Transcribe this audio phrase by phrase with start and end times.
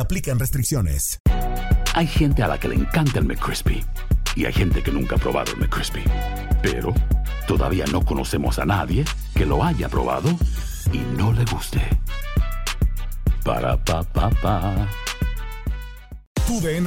[0.00, 1.18] aplican restricciones.
[1.94, 3.84] Hay gente a la que le encanta el McCrispy
[4.36, 6.02] y hay gente que nunca ha probado el McCrispy.
[6.62, 6.94] Pero
[7.46, 10.30] todavía no conocemos a nadie que lo haya probado
[10.92, 11.80] y no le guste.
[13.44, 14.88] Para pa pa pa.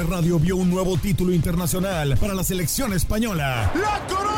[0.10, 3.72] Radio vio un nuevo título internacional para la selección española.
[3.76, 4.32] ¡La corona!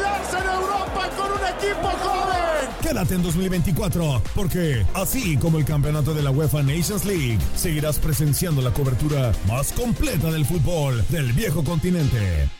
[0.00, 2.68] Consolidarse en Europa con un equipo joven!
[2.82, 8.62] Quédate en 2024, porque así como el campeonato de la UEFA Nations League, seguirás presenciando
[8.62, 12.59] la cobertura más completa del fútbol del viejo continente.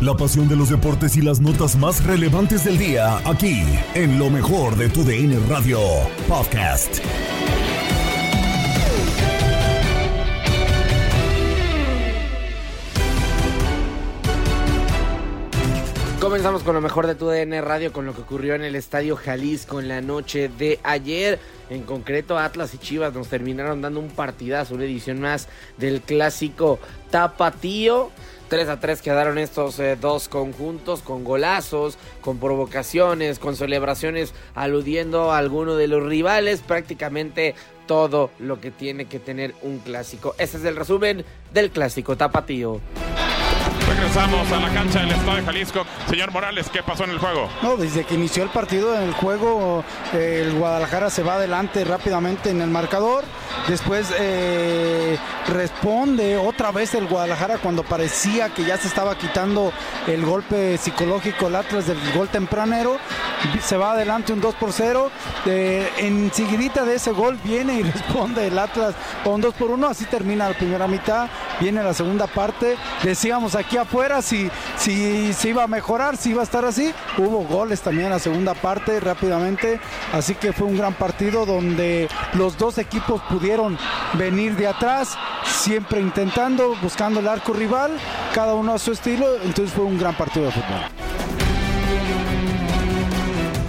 [0.00, 3.62] La pasión de los deportes y las notas más relevantes del día, aquí,
[3.92, 5.78] en lo mejor de tu DN Radio
[6.26, 7.00] Podcast.
[16.18, 19.16] Comenzamos con lo mejor de tu DN Radio, con lo que ocurrió en el Estadio
[19.16, 21.38] Jalisco en la noche de ayer.
[21.68, 26.78] En concreto, Atlas y Chivas nos terminaron dando un partidazo, una edición más del clásico
[27.10, 28.10] Tapatío.
[28.50, 35.32] 3 a 3 quedaron estos eh, dos conjuntos con golazos, con provocaciones, con celebraciones aludiendo
[35.32, 37.54] a alguno de los rivales, prácticamente
[37.86, 40.34] todo lo que tiene que tener un clásico.
[40.36, 41.24] Ese es el resumen
[41.54, 42.80] del clásico tapatío.
[44.00, 45.84] Regresamos a la cancha del Estado de Jalisco.
[46.08, 47.50] Señor Morales, ¿qué pasó en el juego?
[47.60, 49.84] No, desde que inició el partido en el juego,
[50.14, 53.24] eh, el Guadalajara se va adelante rápidamente en el marcador.
[53.68, 55.18] Después eh,
[55.48, 59.70] responde otra vez el Guadalajara cuando parecía que ya se estaba quitando
[60.06, 62.96] el golpe psicológico el Atlas del gol tempranero.
[63.62, 65.10] Se va adelante un 2 por 0.
[65.44, 68.94] Eh, en seguidita de ese gol viene y responde el Atlas
[69.24, 69.88] con 2 por 1.
[69.88, 71.28] Así termina la primera mitad.
[71.60, 72.76] Viene la segunda parte.
[73.02, 76.92] Decíamos aquí afuera si, si, iba a mejorar, si iba a estar así.
[77.18, 79.78] Hubo goles también en la segunda parte rápidamente.
[80.12, 83.78] Así que fue un gran partido donde los dos equipos pudieron
[84.14, 87.92] venir de atrás, siempre intentando, buscando el arco rival,
[88.34, 89.26] cada uno a su estilo.
[89.44, 90.80] Entonces fue un gran partido de fútbol.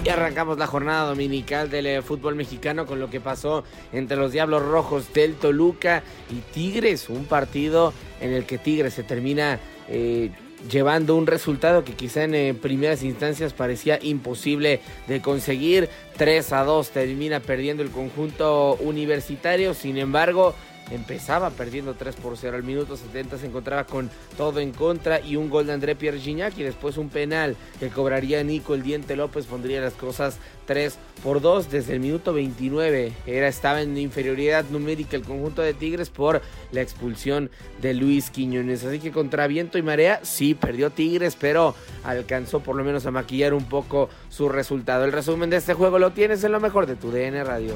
[0.04, 4.32] Y arrancamos la jornada dominical del eh, fútbol mexicano con lo que pasó entre los
[4.32, 7.08] Diablos Rojos del Toluca y Tigres.
[7.08, 10.32] Un partido en el que Tigres se termina eh,
[10.68, 15.88] llevando un resultado que quizá en eh, primeras instancias parecía imposible de conseguir.
[16.16, 19.72] 3 a 2 termina perdiendo el conjunto universitario.
[19.72, 20.56] Sin embargo,
[20.90, 22.56] empezaba perdiendo 3 por 0.
[22.56, 26.18] Al minuto 70 se encontraba con todo en contra y un gol de André Pierre
[26.18, 30.96] Gignac y después un penal que cobraría Nico el Diente López pondría las cosas 3
[31.22, 33.12] por 2 desde el minuto 29.
[33.26, 37.50] Era, estaba en inferioridad numérica el conjunto de Tigres por la expulsión
[37.80, 38.84] de Luis Quiñones.
[38.84, 43.10] Así que contra viento y marea sí perdió Tigres, pero alcanzó por lo menos a
[43.10, 45.04] maquillar un poco su resultado.
[45.04, 47.74] El resumen de este juego lo tienes en lo mejor de tu DN Radio.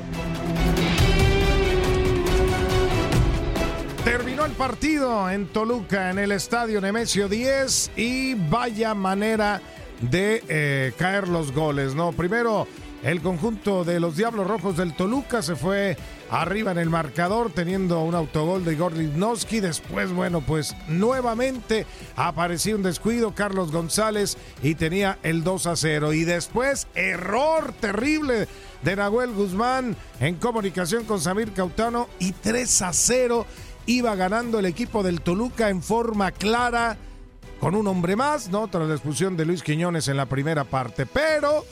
[4.56, 9.60] Partido en Toluca, en el estadio Nemesio 10, y vaya manera
[10.00, 12.12] de eh, caer los goles, ¿no?
[12.12, 12.66] Primero,
[13.02, 15.96] el conjunto de los Diablos Rojos del Toluca se fue
[16.30, 19.60] arriba en el marcador, teniendo un autogol de Igor Lidnowski.
[19.60, 21.86] Después, bueno, pues nuevamente
[22.16, 26.14] apareció un descuido, Carlos González, y tenía el 2 a 0.
[26.14, 28.48] Y después, error terrible
[28.82, 33.46] de Nahuel Guzmán en comunicación con Samir Cautano, y 3 a 0
[33.86, 36.96] iba ganando el equipo del Toluca en forma clara,
[37.60, 38.68] con un hombre más, ¿no?
[38.68, 41.06] Tras la expulsión de Luis Quiñones en la primera parte.
[41.06, 41.64] Pero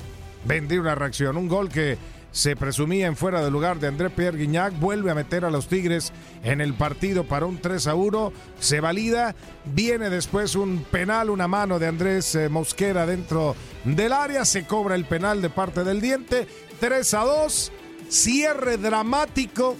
[0.44, 1.98] vendí una reacción, un gol que
[2.34, 5.68] se presumía en fuera de lugar de André Pierre Guignac, vuelve a meter a los
[5.68, 6.12] Tigres
[6.42, 11.46] en el partido para un 3 a 1, se valida, viene después un penal, una
[11.46, 16.00] mano de Andrés eh, Mosquera dentro del área, se cobra el penal de parte del
[16.00, 16.48] diente,
[16.80, 17.72] 3 a 2,
[18.08, 19.76] cierre dramático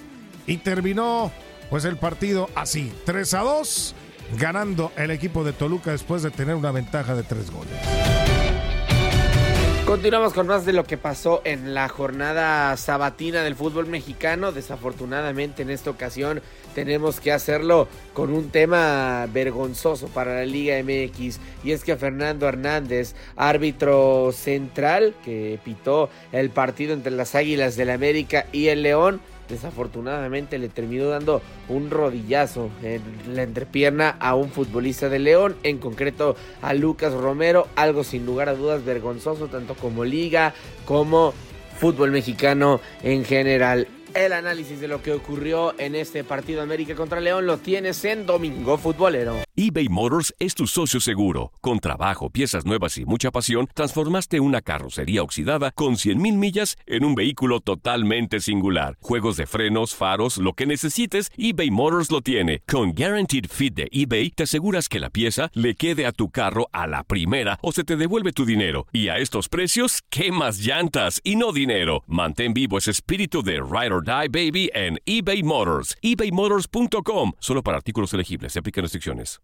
[0.47, 1.33] y terminó
[1.75, 3.95] pues el partido así, 3 a 2,
[4.39, 7.73] ganando el equipo de Toluca después de tener una ventaja de tres goles.
[9.85, 14.53] Continuamos con más de lo que pasó en la jornada sabatina del fútbol mexicano.
[14.53, 16.43] Desafortunadamente en esta ocasión
[16.77, 22.47] tenemos que hacerlo con un tema vergonzoso para la Liga MX y es que Fernando
[22.47, 29.21] Hernández, árbitro central que pitó el partido entre las Águilas del América y el León,
[29.49, 33.03] desafortunadamente le terminó dando un rodillazo en
[33.35, 38.49] la entrepierna a un futbolista de León, en concreto a Lucas Romero, algo sin lugar
[38.49, 40.55] a dudas vergonzoso tanto como liga
[40.85, 41.35] como
[41.79, 43.89] fútbol mexicano en general.
[44.15, 48.27] El análisis de lo que ocurrió en este partido América contra León lo tienes en
[48.27, 49.43] Domingo Futbolero.
[49.57, 51.51] eBay Motors es tu socio seguro.
[51.61, 57.05] Con trabajo, piezas nuevas y mucha pasión, transformaste una carrocería oxidada con 100.000 millas en
[57.05, 58.99] un vehículo totalmente singular.
[59.01, 62.61] Juegos de frenos, faros, lo que necesites, eBay Motors lo tiene.
[62.69, 66.69] Con Guaranteed Fit de eBay, te aseguras que la pieza le quede a tu carro
[66.71, 68.87] a la primera o se te devuelve tu dinero.
[68.93, 72.05] Y a estos precios, ¿qué más llantas y no dinero?
[72.07, 73.61] Mantén vivo ese espíritu de
[74.05, 75.97] Die Baby en eBay Motors.
[76.03, 77.33] ebaymotors.com.
[77.39, 78.53] Solo para artículos elegibles.
[78.53, 79.41] Se aplican restricciones.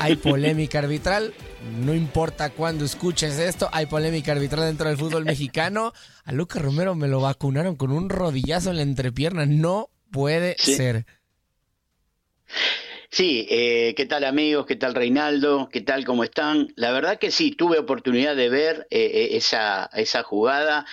[0.00, 1.32] Hay polémica arbitral.
[1.80, 5.92] No importa cuándo escuches esto, hay polémica arbitral dentro del fútbol mexicano.
[6.24, 9.46] A Lucas Romero me lo vacunaron con un rodillazo en la entrepierna.
[9.46, 11.06] No puede ser.
[13.10, 14.66] Sí, eh, ¿qué tal amigos?
[14.66, 15.68] ¿Qué tal Reinaldo?
[15.72, 16.04] ¿Qué tal?
[16.04, 16.72] ¿Cómo están?
[16.76, 20.84] La verdad que sí, tuve oportunidad de ver eh, eh, esa, esa jugada.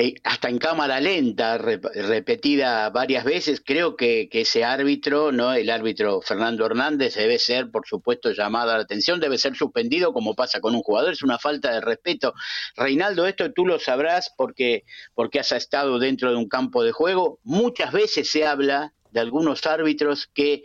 [0.00, 3.60] Eh, hasta en cámara lenta, repetida varias veces.
[3.66, 8.76] Creo que, ese árbitro, no, el árbitro Fernando Hernández, debe ser, por supuesto, llamado a
[8.76, 11.12] la atención, debe ser suspendido, como pasa con un jugador.
[11.14, 12.32] Es una falta de respeto.
[12.76, 14.84] Reinaldo, esto tú lo sabrás porque,
[15.14, 17.40] porque has estado dentro de un campo de juego.
[17.42, 20.62] Muchas veces se habla de algunos árbitros que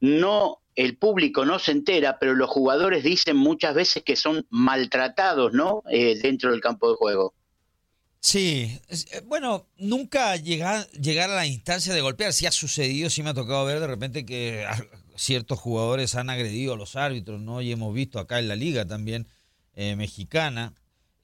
[0.00, 5.52] no el público no se entera, pero los jugadores dicen muchas veces que son maltratados,
[5.52, 5.84] ¿no?
[5.88, 7.34] Eh, dentro del campo de juego.
[8.24, 13.24] Sí, eh, bueno, nunca llegar, llegar a la instancia de golpear, sí ha sucedido, sí
[13.24, 14.64] me ha tocado ver de repente que
[15.16, 17.60] ciertos jugadores han agredido a los árbitros, ¿no?
[17.60, 19.26] Y hemos visto acá en la liga también
[19.74, 20.72] eh, mexicana,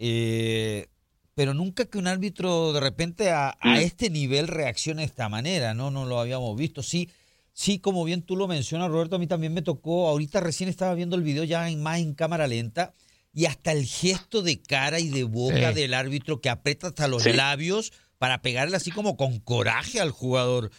[0.00, 0.88] eh,
[1.34, 3.76] pero nunca que un árbitro de repente a, a, mm.
[3.76, 5.92] este nivel reaccione de esta manera, ¿no?
[5.92, 7.08] No lo habíamos visto, sí.
[7.52, 10.94] Sí, como bien tú lo mencionas, Roberto, a mí también me tocó, ahorita recién estaba
[10.94, 12.92] viendo el video ya en, más en cámara lenta,
[13.38, 17.24] y hasta el gesto de cara y de boca del árbitro que aprieta hasta los
[17.24, 20.72] labios para pegarle así como con coraje al jugador.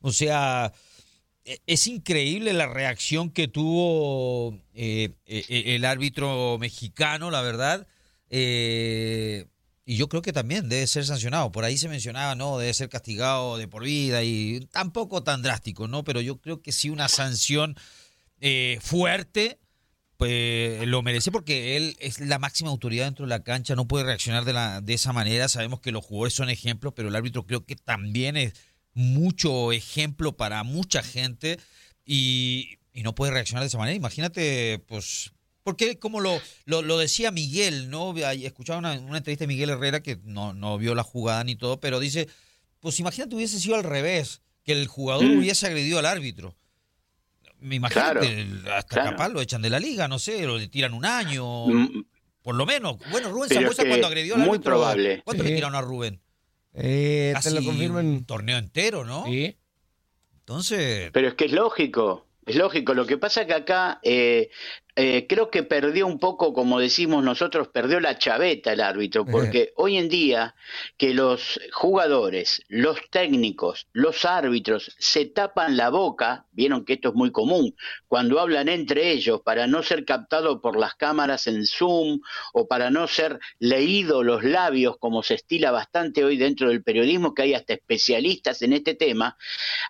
[0.00, 0.72] O sea,
[1.44, 7.86] e, es increíble la reacción que tuvo eh, e, e, el árbitro mexicano, la verdad.
[8.30, 9.44] Eh,
[9.84, 11.52] y yo creo que también debe ser sancionado.
[11.52, 12.56] Por ahí se mencionaba, ¿no?
[12.56, 16.02] Debe ser castigado de por vida y tampoco tan drástico, ¿no?
[16.02, 17.76] Pero yo creo que sí una sanción
[18.40, 19.58] eh, fuerte
[20.16, 24.04] pues lo merece porque él es la máxima autoridad dentro de la cancha, no puede
[24.04, 25.48] reaccionar de, la, de esa manera.
[25.48, 28.54] Sabemos que los jugadores son ejemplos, pero el árbitro creo que también es
[28.94, 31.58] mucho ejemplo para mucha gente
[32.04, 33.94] y, no puede reaccionar de esa manera.
[33.94, 35.32] Imagínate, pues,
[35.62, 38.16] porque como lo, lo, decía Miguel, ¿no?
[38.16, 41.78] Escuchaba una, una, entrevista de Miguel Herrera que no, no vio la jugada ni todo,
[41.78, 42.26] pero dice,
[42.80, 45.38] pues imagínate hubiese sido al revés, que el jugador mm.
[45.38, 46.56] hubiese agredido al árbitro
[47.60, 50.94] me imagino que hasta capaz lo echan de la liga, no sé, o le tiran
[50.94, 52.04] un año, mm.
[52.42, 52.96] por lo menos.
[53.10, 55.22] Bueno, Rubén Zambuesa cuando agredió al Muy probable.
[55.24, 56.20] ¿Cuánto le tiraron a Rubén?
[56.74, 58.06] Eh, te lo confirmo en...
[58.06, 59.24] un torneo entero, ¿no?
[59.26, 59.56] Sí.
[60.40, 61.10] Entonces...
[61.12, 62.94] Pero es que es lógico, es lógico.
[62.94, 64.50] Lo que pasa es que acá eh,
[64.98, 69.74] eh, creo que perdió un poco, como decimos nosotros, perdió la chaveta el árbitro, porque
[69.76, 70.54] hoy en día
[70.96, 77.14] que los jugadores, los técnicos, los árbitros se tapan la boca, vieron que esto es
[77.14, 77.76] muy común,
[78.08, 82.20] cuando hablan entre ellos para no ser captado por las cámaras en Zoom
[82.54, 87.34] o para no ser leído los labios, como se estila bastante hoy dentro del periodismo,
[87.34, 89.36] que hay hasta especialistas en este tema,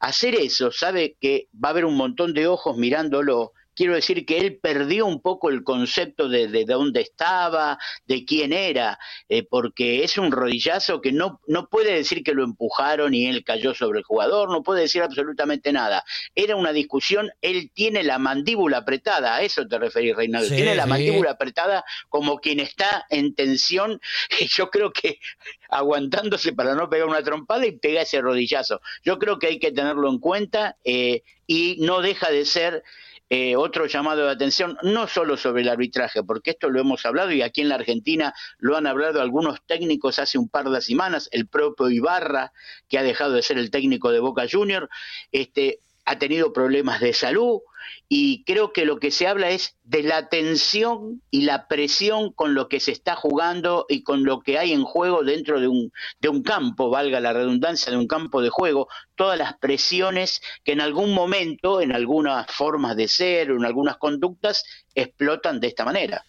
[0.01, 4.39] hacer eso, sabe que va a haber un montón de ojos mirándolo quiero decir que
[4.39, 10.03] él perdió un poco el concepto de, de dónde estaba, de quién era, eh, porque
[10.03, 13.99] es un rodillazo que no, no puede decir que lo empujaron y él cayó sobre
[13.99, 16.05] el jugador, no puede decir absolutamente nada.
[16.35, 20.87] Era una discusión, él tiene la mandíbula apretada, a eso te referís, Reinaldo, tiene la
[20.87, 24.01] mandíbula apretada como quien está en tensión,
[24.57, 25.21] yo creo que
[25.69, 28.81] aguantándose para no pegar una trompada y pega ese rodillazo.
[29.05, 32.83] Yo creo que hay que tenerlo en cuenta eh, y no deja de ser
[33.29, 37.33] eh, otro llamado de atención, no solo sobre el arbitraje, porque esto lo hemos hablado
[37.33, 41.29] y aquí en la Argentina lo han hablado algunos técnicos hace un par de semanas,
[41.33, 42.53] el propio Ibarra,
[42.89, 44.89] que ha dejado de ser el técnico de Boca Junior,
[45.33, 47.61] este, ha tenido problemas de salud,
[48.09, 52.55] y creo que lo que se habla es de la tensión y la presión con
[52.55, 55.93] lo que se está jugando y con lo que hay en juego dentro de un,
[56.21, 60.73] de un campo, valga la redundancia, de un campo de juego, todas las presiones que
[60.73, 66.25] en algún momento, en algunas formas de ser en algunas conductas, explotan de esta manera.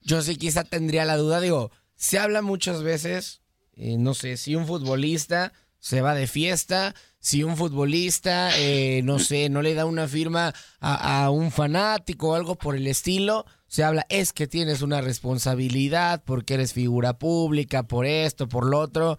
[0.00, 3.42] Yo sí quizá tendría la duda, digo, se habla muchas veces,
[3.76, 9.20] eh, no sé, si un futbolista se va de fiesta, si un futbolista, eh, no
[9.20, 13.84] sé, no le da una firma a, un fanático o algo por el estilo, se
[13.84, 19.18] habla, es que tienes una responsabilidad porque eres figura pública, por esto, por lo otro.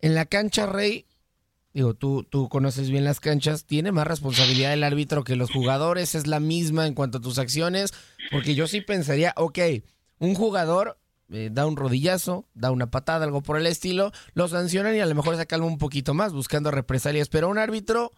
[0.00, 1.06] En la cancha, Rey,
[1.74, 6.14] digo, tú, tú conoces bien las canchas, tiene más responsabilidad el árbitro que los jugadores,
[6.14, 7.92] es la misma en cuanto a tus acciones,
[8.30, 9.58] porque yo sí pensaría, ok,
[10.18, 10.98] un jugador
[11.30, 15.06] eh, da un rodillazo, da una patada, algo por el estilo, lo sancionan y a
[15.06, 18.12] lo mejor se calma un poquito más buscando represalias, pero un árbitro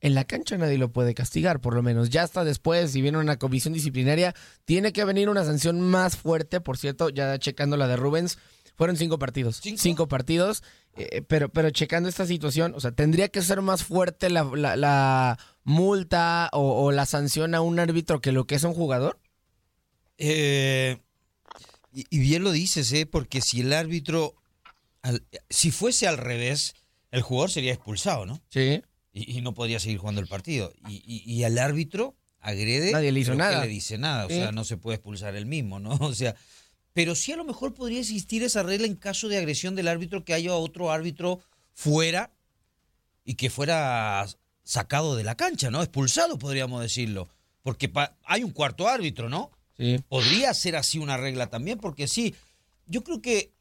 [0.00, 2.10] en la cancha nadie lo puede castigar, por lo menos.
[2.10, 4.34] Ya hasta después, si viene una comisión disciplinaria,
[4.66, 8.38] tiene que venir una sanción más fuerte, por cierto, ya checando la de Rubens,
[8.76, 9.60] fueron cinco partidos.
[9.62, 10.62] Cinco, partidos,
[10.96, 16.50] eh, pero, pero checando esta situación, o sea, ¿tendría que ser más fuerte la, multa
[16.52, 19.18] o, o, la sanción a un árbitro que lo que es un jugador?
[20.18, 20.98] Eh,
[21.94, 23.06] y, bien lo dices, ¿eh?
[23.06, 24.34] porque si el árbitro,
[25.48, 26.74] si fuese al revés,
[27.10, 28.42] el jugador sería expulsado, ¿no?
[28.50, 28.82] Sí.
[29.12, 30.72] Y, no podría seguir jugando el partido.
[30.88, 32.90] Y, y, al árbitro agrede.
[32.90, 33.64] Nadie le hizo nada.
[33.64, 34.26] le dice nada.
[34.26, 35.90] O sea, no se puede expulsar él mismo, ¿no?
[36.00, 36.34] O sea,
[36.92, 40.24] pero sí a lo mejor podría existir esa regla en caso de agresión del árbitro
[40.24, 41.40] que haya otro árbitro
[41.72, 42.32] fuera
[43.24, 44.26] y que fuera
[44.64, 45.82] sacado de la cancha, ¿no?
[45.82, 47.28] Expulsado, podríamos decirlo.
[47.62, 47.90] Porque
[48.24, 49.50] hay un cuarto árbitro, ¿no?
[50.08, 52.34] Podría ser así una regla también, porque sí,
[52.86, 53.54] yo creo que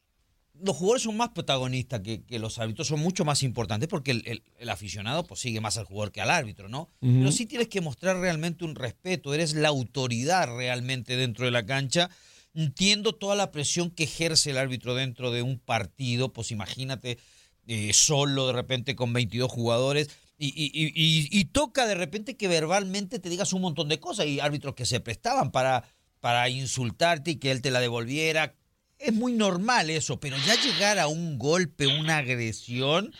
[0.62, 5.25] los jugadores son más protagonistas que, los árbitros, son mucho más importantes porque el, aficionado
[5.25, 6.89] pues sigue más al jugador que al árbitro, ¿no?
[7.00, 11.65] Pero sí tienes que mostrar realmente un respeto, eres la autoridad realmente dentro de la
[11.65, 12.10] cancha.
[12.53, 17.17] Entiendo toda la presión que ejerce el árbitro dentro de un partido, pues imagínate
[17.65, 20.10] eh, solo de repente con 22 jugadores.
[20.38, 24.25] Y, y, toca de repente que verbalmente te digas un montón de cosas.
[24.25, 25.86] Y árbitros que se prestaban para
[26.24, 28.56] para insultarte y que él te la devolviera.
[28.98, 33.13] Es muy normal eso, pero ya llegar a un golpe, una agresión,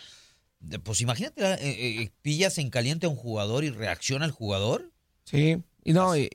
[0.82, 4.90] pues imagínate, eh, eh, eh, pillas en caliente a un jugador y reacciona el jugador.
[5.26, 6.30] Sí, y no, y,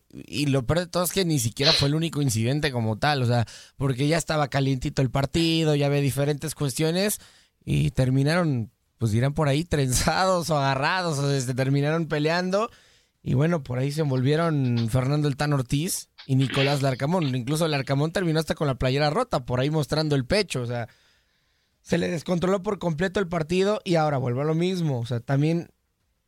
[0.46, 3.26] lo peor de todo es que ni siquiera fue el único incidente como tal, o
[3.26, 7.18] sea, porque ya estaba calientito el partido, ya había diferentes cuestiones
[7.66, 12.70] y terminaron, pues dirán por ahí, trenzados o agarrados, o sea, se terminaron peleando.
[13.24, 17.36] Y bueno, por ahí se envolvieron Fernando el Tan Ortiz y Nicolás Larcamón.
[17.36, 20.62] Incluso Larcamón terminó hasta con la playera rota, por ahí mostrando el pecho.
[20.62, 20.88] O sea,
[21.82, 25.00] se le descontroló por completo el partido y ahora vuelve a lo mismo.
[25.00, 25.72] O sea, también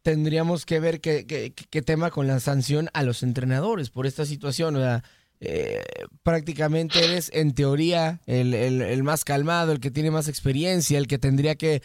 [0.01, 4.75] tendríamos que ver qué, qué tema con la sanción a los entrenadores por esta situación.
[4.75, 5.03] O sea,
[5.43, 5.83] eh,
[6.21, 11.55] prácticamente eres en teoría el, más calmado, el que tiene más experiencia, el que tendría
[11.55, 11.81] que,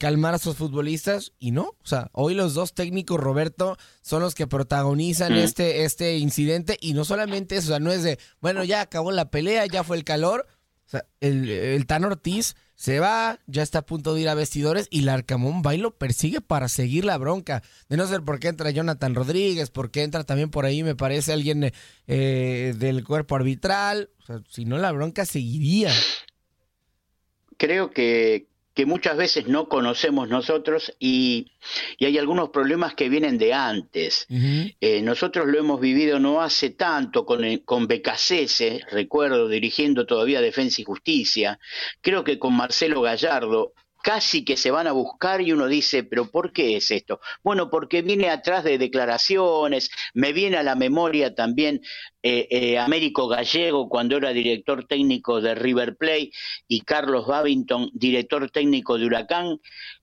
[0.00, 1.76] calmar a sus futbolistas y no.
[1.82, 6.94] O sea, hoy los dos técnicos, Roberto, son los que protagonizan este, este incidente y
[6.94, 9.98] no solamente eso, o sea, no es de, bueno, ya acabó la pelea, ya fue
[9.98, 10.46] el calor.
[10.86, 14.34] O sea, el, el Tan Ortiz se va, ya está a punto de ir a
[14.34, 17.64] vestidores y Larcamón va y lo persigue para seguir la bronca.
[17.88, 21.32] De no ser por qué entra Jonathan Rodríguez, porque entra también por ahí, me parece,
[21.32, 21.72] alguien
[22.06, 24.10] eh, del cuerpo arbitral.
[24.20, 25.90] O sea, si no, la bronca seguiría.
[27.56, 28.46] Creo que,
[28.78, 31.50] que muchas veces no conocemos nosotros y,
[32.00, 34.28] hay algunos problemas que vienen de antes.
[34.30, 40.80] Eh, nosotros lo hemos vivido no hace tanto con, con Becasese, recuerdo dirigiendo todavía Defensa
[40.80, 41.58] y Justicia,
[42.00, 43.72] creo que con Marcelo Gallardo,
[44.08, 47.20] casi que se van a buscar y uno dice, pero ¿por qué es esto?
[47.44, 51.82] Bueno, porque viene atrás de declaraciones, me viene a la memoria también
[52.22, 56.30] eh, eh, Américo Gallego cuando era director técnico de River Plate
[56.66, 59.60] y Carlos Babington, director técnico de Huracán,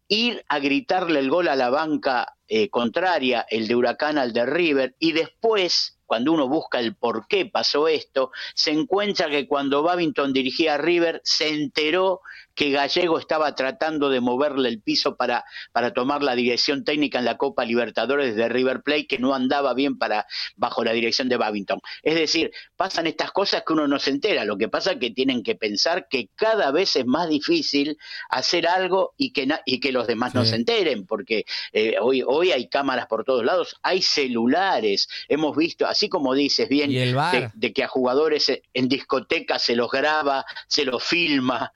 [0.07, 4.45] ir a gritarle el gol a la banca eh, contraria, el de Huracán al de
[4.45, 9.81] River, y después cuando uno busca el por qué pasó esto, se encuentra que cuando
[9.81, 12.21] Babington dirigía a River se enteró
[12.55, 17.25] que Gallego estaba tratando de moverle el piso para, para tomar la dirección técnica en
[17.25, 21.37] la Copa Libertadores de River Plate, que no andaba bien para, bajo la dirección de
[21.37, 21.79] Babington.
[22.01, 24.45] Es decir, pasan estas cosas que uno no se entera.
[24.45, 27.97] Lo que pasa es que tienen que pensar que cada vez es más difícil
[28.29, 32.51] hacer algo y que, y que los demás no se enteren, porque eh, hoy, hoy
[32.51, 37.73] hay cámaras por todos lados, hay celulares, hemos visto, así como dices bien, de, de,
[37.73, 41.73] que a jugadores en discotecas se los graba, se los filma,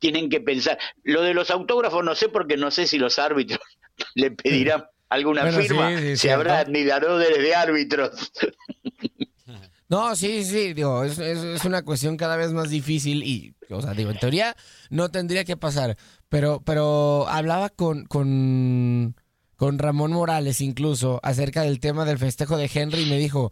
[0.00, 0.78] tienen que pensar.
[1.04, 3.60] Lo de los autógrafos no sé porque no sé si los árbitros
[4.14, 8.32] le pedirán alguna firma, si habrá admiradores de árbitros.
[9.90, 13.92] No, sí, sí, digo, es, es, una cuestión cada vez más difícil y, o sea,
[13.92, 14.54] digo, en teoría
[14.88, 15.96] no tendría que pasar,
[16.28, 19.16] pero, pero hablaba con, con,
[19.56, 23.50] con Ramón Morales incluso acerca del tema del festejo de Henry y me dijo,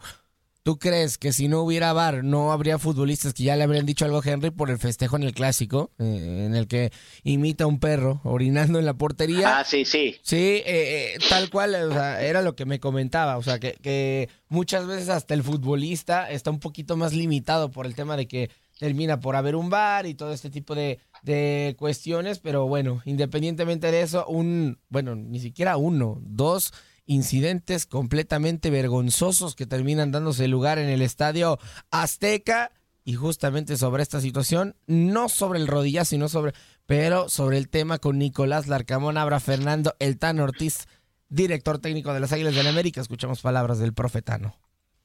[0.68, 4.04] ¿Tú crees que si no hubiera VAR no habría futbolistas que ya le habrían dicho
[4.04, 6.92] algo a Henry por el festejo en el clásico, eh, en el que
[7.24, 9.60] imita a un perro orinando en la portería?
[9.60, 10.16] Ah, sí, sí.
[10.20, 13.78] Sí, eh, eh, tal cual, o sea, era lo que me comentaba, o sea, que,
[13.80, 18.28] que muchas veces hasta el futbolista está un poquito más limitado por el tema de
[18.28, 23.00] que termina por haber un VAR y todo este tipo de, de cuestiones, pero bueno,
[23.06, 26.74] independientemente de eso, un, bueno, ni siquiera uno, dos
[27.08, 31.58] incidentes completamente vergonzosos que terminan dándose lugar en el estadio
[31.90, 32.70] Azteca.
[33.04, 36.52] Y justamente sobre esta situación, no sobre el rodillazo, sino sobre,
[36.84, 40.86] pero sobre el tema con Nicolás Larcamón, Abra Fernando El Tan Ortiz,
[41.30, 43.00] director técnico de las Águilas del la América.
[43.00, 44.54] Escuchamos palabras del profetano.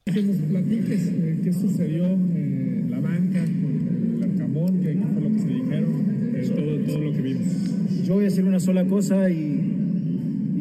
[0.04, 5.40] Que nos platiques eh, qué sucedió en la banca con Larcamón, qué, fue lo que
[5.40, 8.06] se dijeron, eh, todo, todo lo que vimos.
[8.06, 9.83] Yo voy a decir una sola cosa y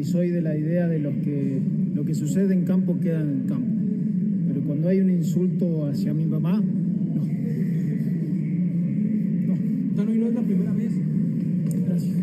[0.03, 1.61] soy de la idea de los que
[1.93, 3.71] lo que sucede en campo queda en campo.
[4.47, 7.21] Pero cuando hay un insulto hacia mi mamá, no.
[9.95, 10.05] No.
[10.05, 10.93] no es la primera vez.
[11.87, 12.15] Gracias.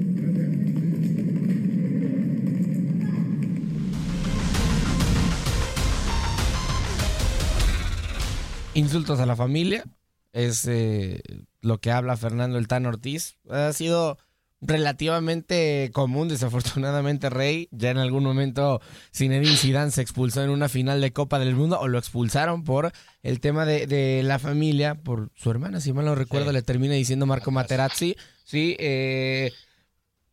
[8.75, 9.85] Insultos a la familia
[10.33, 11.21] es eh,
[11.61, 13.37] lo que habla Fernando El Tan Ortiz.
[13.49, 14.19] Ha sido
[14.61, 18.81] relativamente común, desafortunadamente Rey, ya en algún momento
[19.15, 22.93] Zinedine Zidane se expulsó en una final de Copa del Mundo o lo expulsaron por
[23.23, 27.27] el tema de, la familia, por su hermana, si mal no recuerdo, le termina diciendo
[27.27, 29.53] Marco Materazzi, sí, eh,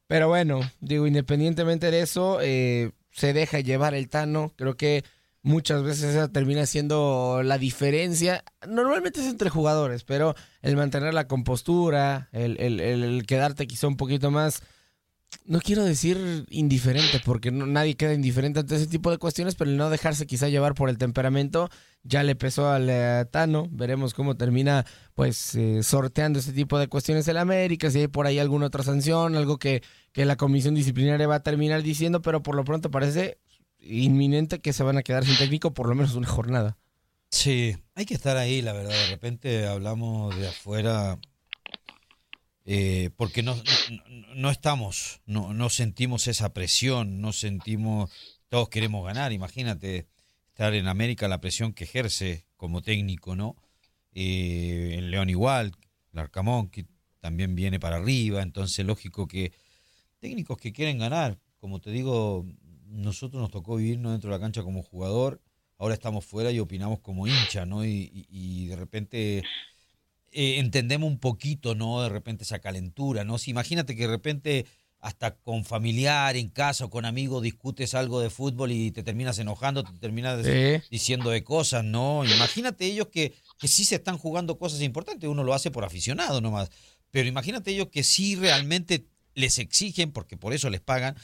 [0.07, 5.03] pero bueno, digo, independientemente de eso, eh, se deja llevar el Tano, creo que
[5.47, 8.43] muchas veces esa termina siendo la diferencia.
[8.67, 14.29] Normalmente es entre jugadores, pero el mantener la compostura, el, el, quedarte quizá un poquito
[14.29, 14.61] más,
[15.45, 19.77] no quiero decir indiferente, porque nadie queda indiferente ante ese tipo de cuestiones, pero el
[19.77, 21.69] no dejarse quizá llevar por el temperamento
[22.03, 23.67] ya le pesó al eh, Tano.
[23.71, 28.27] Veremos cómo termina pues eh, sorteando ese tipo de cuestiones en América, si hay por
[28.27, 29.81] ahí alguna otra sanción, algo que,
[30.11, 33.37] que la comisión disciplinaria va a terminar diciendo, pero por lo pronto parece
[33.79, 36.77] inminente que se van a quedar sin técnico por lo menos una jornada.
[37.29, 38.91] Sí, hay que estar ahí, la verdad.
[38.91, 41.19] De repente hablamos de afuera
[42.69, 43.55] eh, porque no,
[44.35, 48.11] no, estamos, no, no sentimos esa presión, no sentimos,
[48.49, 49.31] todos queremos ganar.
[49.31, 50.07] Imagínate
[50.49, 53.55] estar en América, la presión que ejerce como técnico, ¿no?
[54.13, 55.71] Eh, en León igual,
[56.11, 56.85] Larcamón, que
[57.21, 59.53] también viene para arriba, entonces lógico que
[60.19, 62.45] técnicos que quieren ganar, como te digo,
[62.89, 65.41] nosotros nos tocó vivirnos dentro de la cancha como jugador,
[65.77, 67.85] ahora estamos fuera y opinamos como hincha, ¿no?
[67.85, 69.43] Y, de repente
[70.31, 72.01] eh, entendemos un poquito, ¿no?
[72.01, 73.37] De repente esa calentura, ¿no?
[73.37, 74.65] Si imagínate que de repente
[74.99, 79.37] hasta con familiar, en casa o con amigos discutes algo de fútbol y te terminas
[79.37, 80.43] enojando, te terminas
[80.89, 82.25] diciendo de cosas, ¿no?
[82.25, 86.41] Imagínate ellos que, que sí se están jugando cosas importantes, uno lo hace por aficionado
[86.41, 86.71] nomás,
[87.11, 91.15] pero imagínate ellos que sí realmente les exigen, porque por eso les pagan,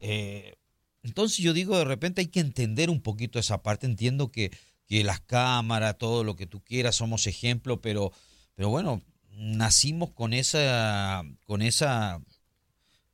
[0.00, 0.56] eh,
[1.02, 3.86] entonces yo digo, de repente hay que entender un poquito esa parte.
[3.86, 4.50] Entiendo que,
[4.86, 8.12] que las cámaras, todo lo que tú quieras, somos ejemplo, pero,
[8.54, 12.20] pero bueno, nacimos con esa, con esa,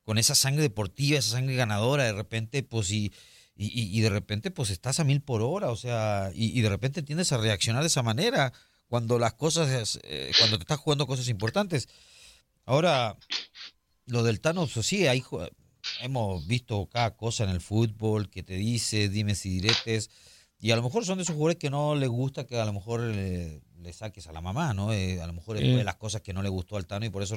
[0.05, 3.13] con esa sangre deportiva, esa sangre ganadora, de repente, pues y,
[3.59, 7.33] y, de repente pues estás a mil por hora, o sea, y, de repente tiendes
[7.33, 8.53] a reaccionar de esa manera
[8.87, 11.89] cuando las cosas, eh, cuando te estás jugando cosas importantes.
[12.67, 13.17] Ahora,
[14.07, 15.23] lo del Thanos, pues sí, hay
[16.01, 20.11] hemos visto cada cosa en el fútbol que te dice, dime si diretes.
[20.59, 22.73] Y a lo mejor son de esos jugadores que no les gusta que a lo
[22.73, 24.93] mejor le, saques a la mamá, ¿no?
[24.93, 27.11] Eh, a lo mejor es de las cosas que no le gustó al Tano y
[27.11, 27.37] por eso...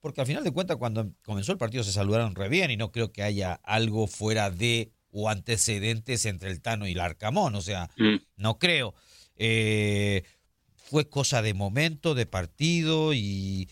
[0.00, 2.92] porque al final de cuentas cuando comenzó el partido se saludaron re bien y no
[2.92, 7.62] creo que haya algo fuera de o antecedentes entre el Tano y el Arcamón, o
[7.62, 8.16] sea, Mm.
[8.36, 8.94] no creo.
[9.36, 10.24] Eh,
[10.74, 13.68] fue cosa de momento, de partido y,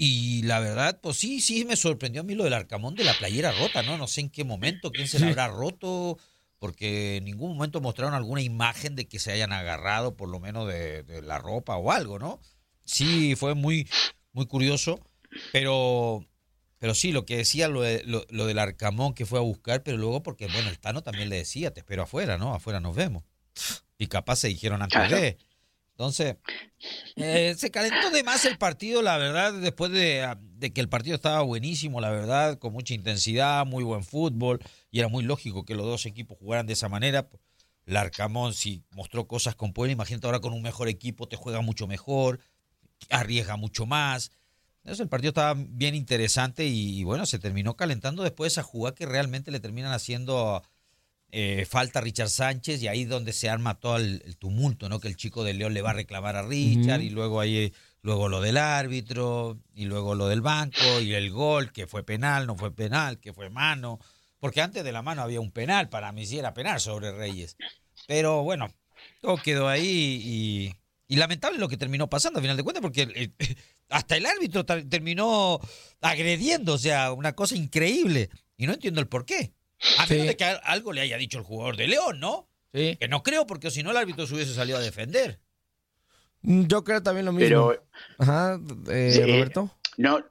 [0.00, 3.12] y la verdad, pues sí, sí me sorprendió a mí lo del Arcamón de la
[3.18, 3.98] playera rota, ¿no?
[3.98, 6.16] No sé en qué momento, quién se la habrá roto,
[6.60, 10.68] porque en ningún momento mostraron alguna imagen de que se hayan agarrado por lo menos
[10.68, 12.40] de, de la ropa o algo, ¿no?
[12.84, 13.88] Sí, fue muy,
[14.32, 15.00] muy curioso,
[15.52, 16.24] pero,
[16.78, 19.82] pero sí, lo que decía lo, de- lo, lo del Arcamón que fue a buscar,
[19.82, 22.54] pero luego porque, bueno, el Tano también le decía, te espero afuera, ¿no?
[22.54, 23.24] Afuera nos vemos.
[23.98, 25.16] Y capaz se dijeron antes Claro.
[25.16, 25.38] de.
[25.98, 26.36] Entonces,
[27.16, 30.88] eh, se calentó de más el partido, la verdad, después de, ah, de que el
[30.88, 34.60] partido estaba buenísimo, la verdad, con mucha intensidad, muy buen fútbol,
[34.92, 37.28] y era muy lógico que los dos equipos jugaran de esa manera.
[37.84, 41.62] El Arcamón sí mostró cosas con Puebla, imagínate ahora con un mejor equipo te juega
[41.62, 42.38] mucho mejor,
[43.10, 44.30] arriesga mucho más.
[44.84, 48.62] Entonces el partido estaba bien interesante y, y bueno, se terminó calentando después de esa
[48.62, 50.62] jugada que realmente le terminan haciendo
[51.30, 54.98] eh, falta Richard Sánchez y ahí es donde se arma todo el, el tumulto, ¿no?
[55.00, 58.28] Que el chico de León le va a reclamar a Richard y luego ahí luego
[58.28, 62.56] lo del árbitro y luego lo del banco y el gol que fue penal, no
[62.56, 63.98] fue penal, que fue mano,
[64.38, 67.56] porque antes de la mano había un penal, para mí sí era penal sobre Reyes.
[68.06, 68.72] Pero bueno,
[69.20, 70.74] todo quedó ahí y,
[71.12, 73.34] y lamentable lo que terminó pasando a final de cuentas, porque el- el-
[73.90, 75.60] hasta el árbitro ter- terminó
[76.00, 78.30] agrediendo, o sea, una cosa increíble.
[78.56, 79.52] Y no entiendo el por qué.
[79.98, 82.48] A menos de que algo le haya dicho el jugador de León, ¿no?
[82.74, 82.96] Sí.
[83.00, 85.40] Que no creo, porque si no el árbitro se hubiese salido a defender.
[86.42, 87.68] Mm, Yo creo también lo mismo.
[87.68, 87.84] Pero
[88.18, 88.58] Ajá,
[88.90, 89.20] eh, Sí.
[89.22, 89.70] Roberto.
[89.96, 90.22] no,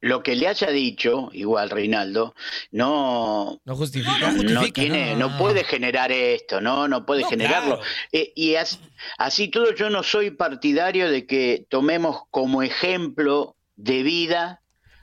[0.00, 2.34] lo que le haya dicho, igual Reinaldo,
[2.72, 4.32] no, No justifica.
[4.32, 7.76] no tiene, no, puede generar esto, no, no puede No, generarlo.
[7.76, 7.90] claro.
[8.10, 8.80] Eh, y as-
[9.18, 14.61] así todo, yo no soy partidario de que tomemos como ejemplo de vida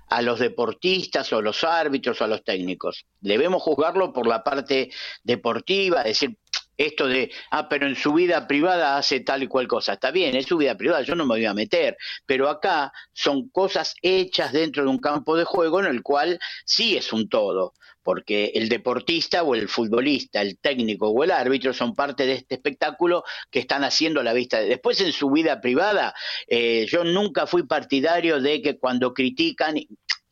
[0.09, 3.05] a los deportistas o a los árbitros o a los técnicos.
[3.19, 4.91] Debemos juzgarlo por la parte
[5.23, 6.37] deportiva, decir
[6.79, 9.93] esto de, ah, pero en su vida privada hace tal y cual cosa.
[9.93, 13.49] Está bien, es su vida privada, yo no me voy a meter, pero acá son
[13.49, 17.73] cosas hechas dentro de un campo de juego en el cual sí es un todo
[18.01, 22.55] porque el deportista o el futbolista, el técnico o el árbitro son parte de este
[22.55, 24.61] espectáculo que están haciendo a la vista.
[24.61, 26.15] Después en su vida privada,
[26.47, 29.75] eh, yo nunca fui partidario de que cuando critican,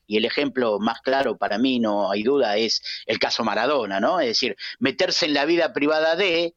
[0.08, 4.20] y el ejemplo más claro para mí, no hay duda, es el caso Maradona, ¿no?
[4.20, 6.56] Es decir, meterse en la vida privada de...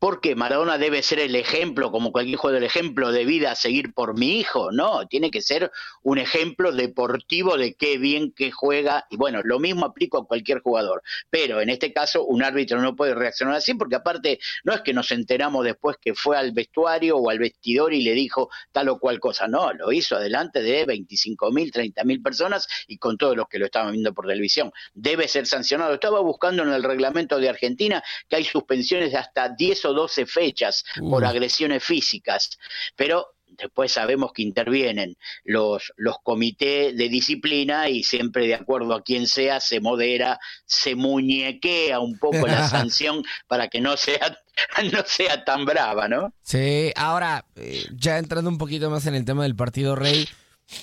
[0.00, 3.92] Porque Maradona debe ser el ejemplo, como cualquier hijo del ejemplo de vida a seguir
[3.94, 5.70] por mi hijo, no, tiene que ser
[6.02, 10.60] un ejemplo deportivo de qué bien que juega, y bueno, lo mismo aplico a cualquier
[10.62, 14.80] jugador, pero en este caso un árbitro no puede reaccionar así, porque aparte no es
[14.80, 18.88] que nos enteramos después que fue al vestuario o al vestidor y le dijo tal
[18.88, 23.18] o cual cosa, no, lo hizo adelante de 25 mil, 30 mil personas y con
[23.18, 24.72] todos los que lo estaban viendo por televisión.
[24.94, 25.94] Debe ser sancionado.
[25.94, 30.26] Estaba buscando en el reglamento de Argentina que hay suspensiones de hasta 10 o 12
[30.26, 31.28] fechas por Uy.
[31.28, 32.58] agresiones físicas,
[32.96, 39.02] pero después sabemos que intervienen los, los comités de disciplina y siempre de acuerdo a
[39.02, 44.38] quien sea se modera, se muñequea un poco la sanción para que no sea,
[44.92, 46.32] no sea tan brava, ¿no?
[46.42, 50.28] Sí, ahora, eh, ya entrando un poquito más en el tema del partido Rey,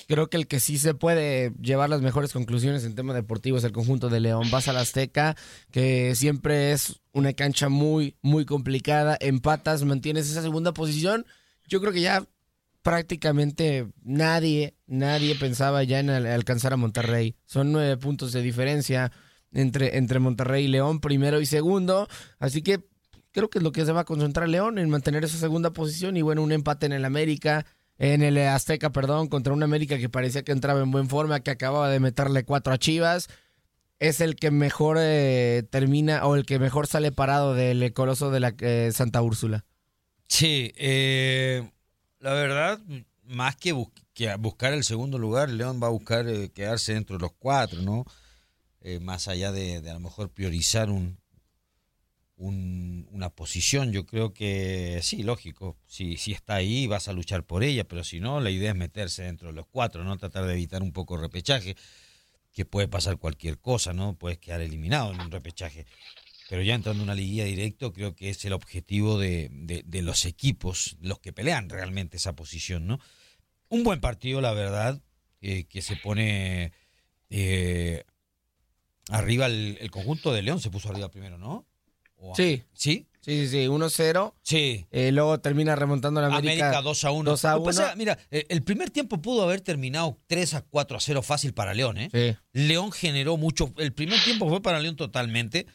[0.06, 3.64] creo que el que sí se puede llevar las mejores conclusiones en tema deportivo es
[3.64, 4.50] el conjunto de León.
[4.50, 5.36] Vas a Azteca,
[5.70, 9.16] que siempre es una cancha muy, muy complicada.
[9.20, 11.26] Empatas, mantienes esa segunda posición.
[11.66, 12.26] Yo creo que ya
[12.82, 17.36] prácticamente nadie, nadie pensaba ya en al- alcanzar a Monterrey.
[17.44, 19.12] Son nueve puntos de diferencia
[19.52, 22.08] entre, entre Monterrey y León, primero y segundo.
[22.38, 22.80] Así que
[23.32, 26.16] creo que es lo que se va a concentrar León en mantener esa segunda posición
[26.16, 27.66] y bueno, un empate en el América,
[27.98, 31.50] en el Azteca, perdón, contra un América que parecía que entraba en buen forma, que
[31.50, 33.28] acababa de meterle cuatro a Chivas.
[33.98, 38.40] Es el que mejor eh, termina o el que mejor sale parado del coloso de
[38.40, 39.64] la eh, Santa Úrsula.
[40.28, 41.68] Sí, eh,
[42.20, 42.78] la verdad,
[43.24, 43.72] más que,
[44.38, 48.04] buscar el segundo lugar, León va a buscar eh, quedarse dentro de los cuatro, ¿no?
[49.02, 51.18] Más allá de, de a lo mejor priorizar un,
[52.38, 57.44] un- una posición, yo creo que sí, lógico, si, si está ahí vas a luchar
[57.44, 60.16] por ella, pero si no, la idea es meterse dentro de los cuatro, ¿no?
[60.16, 61.76] Tratar de evitar un poco el repechaje,
[62.52, 64.14] que puede pasar cualquier cosa, ¿no?
[64.16, 65.84] Puedes quedar eliminado en un repechaje.
[66.48, 70.24] Pero ya entrando en una liguilla directo, creo que es el objetivo de, de- los
[70.24, 73.00] equipos, los que pelean realmente esa posición, ¿no?
[73.68, 75.02] Un buen partido, la verdad,
[75.42, 76.72] eh, que se pone
[77.30, 78.04] eh,
[79.10, 81.66] arriba el conjunto de León, se puso arriba primero, ¿no?
[82.18, 82.62] O- Sí.
[82.74, 83.06] ¿Sí?
[83.20, 84.34] Sí, sí, sí, 1-0.
[84.42, 84.86] Sí.
[84.90, 86.66] Eh, luego termina remontando la América.
[86.68, 87.30] América 2 a 1.
[87.30, 87.96] 2 a 1.
[87.96, 91.74] mira, eh, el primer tiempo pudo haber terminado 3 a 4 a 0 fácil para
[91.74, 92.08] León, ¿eh?
[92.12, 92.36] Sí.
[92.52, 93.74] León generó mucho.
[93.76, 95.66] El primer tiempo fue para León totalmente.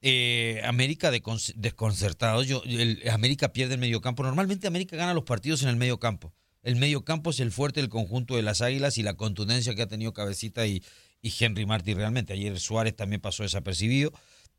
[0.00, 2.42] Eh, América desconcertado.
[2.42, 2.62] Yo,
[3.10, 4.22] América pierde el mediocampo.
[4.22, 6.32] Normalmente América gana los partidos en el mediocampo.
[6.62, 9.88] El mediocampo es el fuerte del conjunto de las Águilas y la contundencia que ha
[9.88, 10.82] tenido Cabecita y,
[11.20, 12.32] y Henry Martí realmente.
[12.32, 14.12] Ayer Suárez también pasó desapercibido.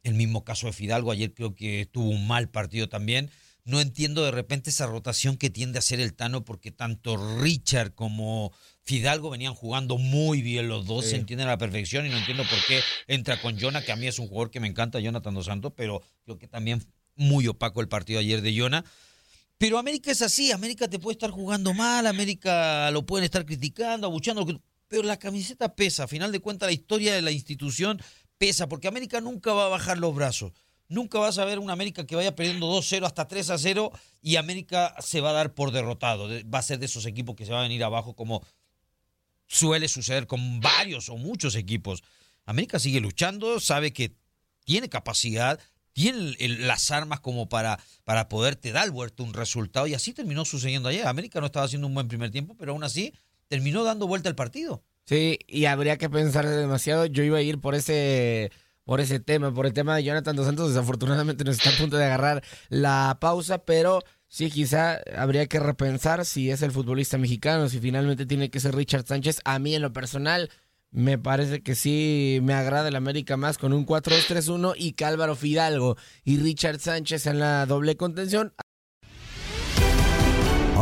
[0.04, 3.32] El mismo caso de Fidalgo, ayer creo que tuvo un mal partido también.
[3.66, 7.94] No entiendo de repente esa rotación que tiende a hacer el Tano porque tanto Richard
[7.94, 12.18] como Fidalgo venían jugando muy bien los dos, se entienden a la perfección y no
[12.18, 15.00] entiendo por qué entra con Jonah, que a mí es un jugador que me encanta,
[15.00, 16.84] Jonathan Dos Santos, pero creo que también
[17.16, 18.84] muy opaco el partido ayer de Jonah.
[19.58, 24.08] Pero América es así, América te puede estar jugando mal, América lo pueden estar criticando,
[24.08, 24.46] abuchando,
[24.90, 28.02] pero la camiseta pesa, a final de cuentas la historia de la institución
[28.44, 30.52] pesa, porque América nunca va a bajar los brazos.
[30.90, 33.90] Nunca vas a ver una América que vaya perdiendo 2-0 hasta 3-0
[34.22, 36.28] y América se va a dar por derrotado.
[36.54, 38.46] Va a ser de esos equipos que se va a venir abajo como
[39.48, 42.04] suele suceder con varios o muchos equipos.
[42.46, 44.14] América sigue luchando, sabe que
[44.66, 45.58] tiene capacidad,
[45.94, 50.90] tiene las armas como para, para poderte dar vuelta un resultado y así terminó sucediendo
[50.90, 51.08] ayer.
[51.08, 53.14] América no estaba haciendo un buen primer tiempo, pero aún así
[53.48, 54.84] terminó dando vuelta el partido.
[55.06, 57.06] Sí, y habría que pensar demasiado.
[57.06, 58.52] Yo iba a ir por ese
[58.86, 60.70] por ese tema, por el tema de Jonathan Dos Santos.
[60.70, 66.26] Desafortunadamente nos está a punto de agarrar la pausa, pero sí, quizá habría que repensar
[66.26, 69.42] si es el futbolista mexicano, si finalmente tiene que ser Richard Sánchez.
[69.46, 70.50] A mí, en lo personal,
[70.92, 75.98] me parece que sí me agrada el América más con un 4-2-3-1 y Cálvaro Fidalgo
[76.24, 78.54] y Richard Sánchez en la doble contención.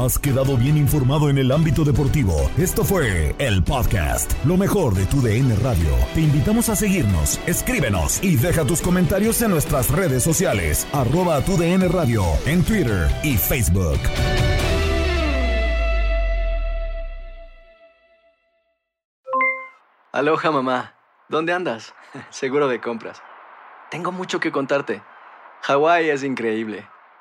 [0.03, 2.49] Has quedado bien informado en el ámbito deportivo.
[2.57, 5.89] Esto fue el podcast, lo mejor de tu DN Radio.
[6.15, 11.55] Te invitamos a seguirnos, escríbenos y deja tus comentarios en nuestras redes sociales, arroba tu
[11.55, 13.99] DN Radio, en Twitter y Facebook.
[20.13, 20.95] Aloha mamá,
[21.29, 21.93] ¿dónde andas?
[22.31, 23.21] Seguro de compras.
[23.91, 25.03] Tengo mucho que contarte.
[25.61, 26.87] Hawái es increíble.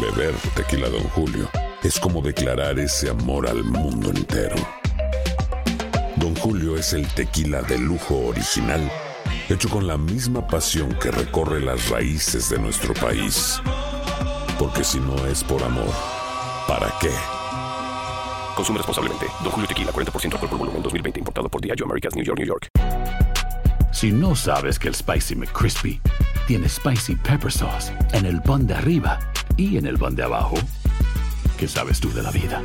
[0.00, 1.48] Beber tequila, don Julio,
[1.82, 4.56] es como declarar ese amor al mundo entero.
[6.16, 8.90] Don Julio es el tequila de lujo original,
[9.48, 13.60] hecho con la misma pasión que recorre las raíces de nuestro país.
[14.58, 15.92] Porque si no es por amor,
[16.66, 17.10] ¿para qué?
[18.56, 19.26] Consume responsablemente.
[19.42, 21.20] Don Julio Tequila, 40% alcohol por volumen, 2020.
[21.20, 22.68] Importado por Diageo Americas, New York, New York.
[23.92, 26.00] Si no sabes que el Spicy McCrispy
[26.46, 29.18] tiene Spicy Pepper Sauce en el pan de arriba
[29.56, 30.54] y en el pan de abajo,
[31.58, 32.62] ¿qué sabes tú de la vida?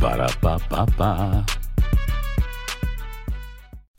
[0.00, 1.44] Para, pa, pa, pa